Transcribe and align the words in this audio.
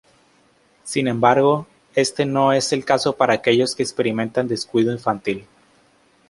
Sin 0.83 1.07
embargo, 1.07 1.67
este 1.93 2.25
no 2.25 2.53
es 2.53 2.73
el 2.73 2.83
caso 2.85 3.15
para 3.15 3.35
aquellos 3.35 3.75
que 3.75 3.83
experimentan 3.83 4.47
descuido 4.47 4.91
infantil. 4.91 5.45